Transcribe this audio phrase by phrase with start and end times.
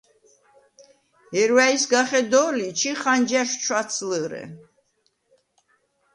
[1.33, 4.43] ჲერუ̂ა̈ჲ სგა ხედო̄ლი, ჩი ხანჯარშუ̂ ჩუ̂’აცლჷ̄რე.